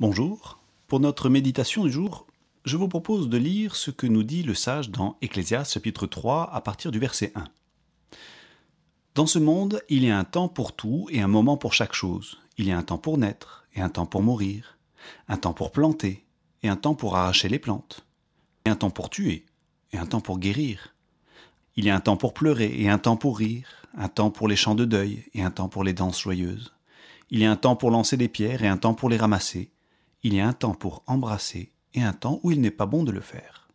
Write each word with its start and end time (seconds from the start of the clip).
Bonjour. 0.00 0.60
Pour 0.86 1.00
notre 1.00 1.28
méditation 1.28 1.82
du 1.82 1.90
jour, 1.90 2.28
je 2.64 2.76
vous 2.76 2.86
propose 2.86 3.28
de 3.28 3.36
lire 3.36 3.74
ce 3.74 3.90
que 3.90 4.06
nous 4.06 4.22
dit 4.22 4.44
le 4.44 4.54
sage 4.54 4.90
dans 4.90 5.16
Ecclésiaste 5.22 5.72
chapitre 5.72 6.06
3 6.06 6.54
à 6.54 6.60
partir 6.60 6.92
du 6.92 7.00
verset 7.00 7.32
1. 7.34 7.42
Dans 9.16 9.26
ce 9.26 9.40
monde, 9.40 9.82
il 9.88 10.04
y 10.04 10.10
a 10.10 10.16
un 10.16 10.22
temps 10.22 10.46
pour 10.46 10.76
tout 10.76 11.08
et 11.10 11.20
un 11.20 11.26
moment 11.26 11.56
pour 11.56 11.74
chaque 11.74 11.94
chose. 11.94 12.38
Il 12.58 12.68
y 12.68 12.70
a 12.70 12.78
un 12.78 12.84
temps 12.84 12.96
pour 12.96 13.18
naître 13.18 13.66
et 13.74 13.80
un 13.80 13.88
temps 13.88 14.06
pour 14.06 14.22
mourir, 14.22 14.78
un 15.26 15.36
temps 15.36 15.52
pour 15.52 15.72
planter 15.72 16.24
et 16.62 16.68
un 16.68 16.76
temps 16.76 16.94
pour 16.94 17.16
arracher 17.16 17.48
les 17.48 17.58
plantes, 17.58 18.06
un 18.66 18.76
temps 18.76 18.90
pour 18.90 19.10
tuer 19.10 19.46
et 19.92 19.98
un 19.98 20.06
temps 20.06 20.20
pour 20.20 20.38
guérir. 20.38 20.94
Il 21.74 21.86
y 21.86 21.90
a 21.90 21.96
un 21.96 22.00
temps 22.00 22.16
pour 22.16 22.34
pleurer 22.34 22.72
et 22.80 22.88
un 22.88 22.98
temps 22.98 23.16
pour 23.16 23.36
rire, 23.36 23.84
un 23.96 24.08
temps 24.08 24.30
pour 24.30 24.46
les 24.46 24.54
chants 24.54 24.76
de 24.76 24.84
deuil 24.84 25.24
et 25.34 25.42
un 25.42 25.50
temps 25.50 25.68
pour 25.68 25.82
les 25.82 25.92
danses 25.92 26.20
joyeuses. 26.20 26.72
Il 27.30 27.40
y 27.40 27.44
a 27.44 27.50
un 27.50 27.56
temps 27.56 27.74
pour 27.74 27.90
lancer 27.90 28.16
des 28.16 28.28
pierres 28.28 28.62
et 28.62 28.68
un 28.68 28.76
temps 28.76 28.94
pour 28.94 29.08
les 29.08 29.16
ramasser. 29.16 29.72
Il 30.22 30.34
y 30.34 30.40
a 30.40 30.48
un 30.48 30.52
temps 30.52 30.74
pour 30.74 31.02
embrasser 31.06 31.72
et 31.94 32.02
un 32.02 32.12
temps 32.12 32.40
où 32.42 32.50
il 32.50 32.60
n'est 32.60 32.70
pas 32.70 32.86
bon 32.86 33.04
de 33.04 33.12
le 33.12 33.20
faire. 33.20 33.68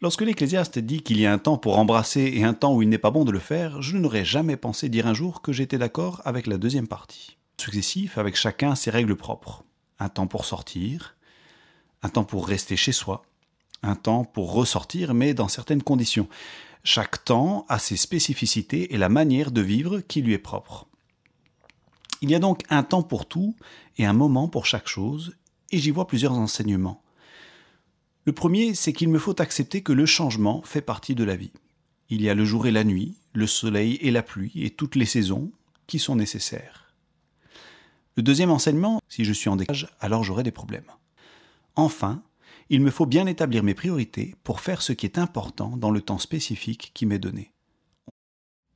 Lorsque 0.00 0.22
l'Ecclésiaste 0.22 0.78
dit 0.78 1.02
qu'il 1.02 1.18
y 1.18 1.26
a 1.26 1.32
un 1.32 1.38
temps 1.38 1.56
pour 1.56 1.78
embrasser 1.78 2.32
et 2.34 2.44
un 2.44 2.52
temps 2.52 2.74
où 2.74 2.82
il 2.82 2.88
n'est 2.88 2.98
pas 2.98 3.10
bon 3.10 3.24
de 3.24 3.30
le 3.30 3.38
faire, 3.38 3.80
je 3.80 3.96
n'aurais 3.96 4.24
jamais 4.24 4.56
pensé 4.56 4.88
dire 4.88 5.06
un 5.06 5.14
jour 5.14 5.40
que 5.40 5.52
j'étais 5.52 5.78
d'accord 5.78 6.20
avec 6.24 6.46
la 6.46 6.58
deuxième 6.58 6.88
partie. 6.88 7.38
Successif, 7.58 8.18
avec 8.18 8.36
chacun 8.36 8.74
ses 8.74 8.90
règles 8.90 9.16
propres. 9.16 9.64
Un 9.98 10.08
temps 10.08 10.26
pour 10.26 10.44
sortir, 10.44 11.16
un 12.02 12.10
temps 12.10 12.24
pour 12.24 12.46
rester 12.46 12.76
chez 12.76 12.92
soi, 12.92 13.22
un 13.82 13.94
temps 13.94 14.24
pour 14.24 14.52
ressortir, 14.52 15.14
mais 15.14 15.32
dans 15.32 15.48
certaines 15.48 15.82
conditions. 15.82 16.28
Chaque 16.82 17.24
temps 17.24 17.64
a 17.70 17.78
ses 17.78 17.96
spécificités 17.96 18.92
et 18.92 18.98
la 18.98 19.08
manière 19.08 19.52
de 19.52 19.62
vivre 19.62 20.00
qui 20.00 20.20
lui 20.20 20.34
est 20.34 20.38
propre. 20.38 20.86
Il 22.24 22.30
y 22.30 22.34
a 22.34 22.38
donc 22.38 22.62
un 22.70 22.82
temps 22.82 23.02
pour 23.02 23.26
tout 23.26 23.54
et 23.98 24.06
un 24.06 24.14
moment 24.14 24.48
pour 24.48 24.64
chaque 24.64 24.88
chose, 24.88 25.36
et 25.70 25.78
j'y 25.78 25.90
vois 25.90 26.06
plusieurs 26.06 26.32
enseignements. 26.32 27.02
Le 28.24 28.32
premier, 28.32 28.74
c'est 28.74 28.94
qu'il 28.94 29.10
me 29.10 29.18
faut 29.18 29.42
accepter 29.42 29.82
que 29.82 29.92
le 29.92 30.06
changement 30.06 30.62
fait 30.62 30.80
partie 30.80 31.14
de 31.14 31.22
la 31.22 31.36
vie. 31.36 31.52
Il 32.08 32.22
y 32.22 32.30
a 32.30 32.34
le 32.34 32.46
jour 32.46 32.66
et 32.66 32.70
la 32.70 32.82
nuit, 32.82 33.18
le 33.34 33.46
soleil 33.46 33.98
et 34.00 34.10
la 34.10 34.22
pluie, 34.22 34.52
et 34.54 34.70
toutes 34.70 34.96
les 34.96 35.04
saisons 35.04 35.52
qui 35.86 35.98
sont 35.98 36.16
nécessaires. 36.16 36.94
Le 38.16 38.22
deuxième 38.22 38.50
enseignement, 38.50 39.02
si 39.06 39.26
je 39.26 39.34
suis 39.34 39.50
en 39.50 39.56
décalage, 39.56 39.94
alors 40.00 40.24
j'aurai 40.24 40.44
des 40.44 40.50
problèmes. 40.50 40.90
Enfin, 41.76 42.22
il 42.70 42.80
me 42.80 42.90
faut 42.90 43.04
bien 43.04 43.26
établir 43.26 43.62
mes 43.62 43.74
priorités 43.74 44.34
pour 44.44 44.60
faire 44.60 44.80
ce 44.80 44.94
qui 44.94 45.04
est 45.04 45.18
important 45.18 45.76
dans 45.76 45.90
le 45.90 46.00
temps 46.00 46.18
spécifique 46.18 46.90
qui 46.94 47.04
m'est 47.04 47.18
donné. 47.18 47.50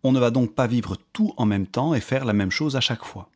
On 0.02 0.12
ne 0.12 0.20
va 0.20 0.30
donc 0.30 0.54
pas 0.54 0.66
vivre 0.66 0.98
tout 1.14 1.32
en 1.38 1.46
même 1.46 1.66
temps 1.66 1.94
et 1.94 2.02
faire 2.02 2.26
la 2.26 2.34
même 2.34 2.50
chose 2.50 2.76
à 2.76 2.82
chaque 2.82 3.06
fois. 3.06 3.30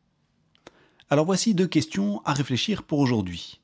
Alors 1.09 1.25
voici 1.25 1.53
deux 1.53 1.67
questions 1.67 2.21
à 2.25 2.33
réfléchir 2.33 2.83
pour 2.83 2.99
aujourd'hui. 2.99 3.59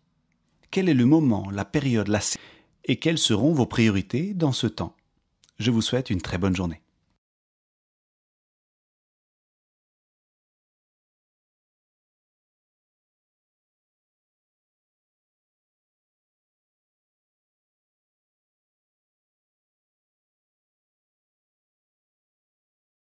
Quel 0.72 0.90
est 0.90 0.94
le 0.94 1.06
moment, 1.06 1.50
la 1.52 1.66
période, 1.66 2.08
la 2.08 2.20
et 2.86 2.98
quelles 2.98 3.18
seront 3.18 3.54
vos 3.54 3.66
priorités 3.66 4.34
dans 4.34 4.52
ce 4.52 4.68
temps? 4.68 4.96
Je 5.58 5.72
vous 5.72 5.82
souhaite 5.82 6.10
une 6.10 6.22
très 6.22 6.38
bonne 6.38 6.56
journée. 6.56 6.82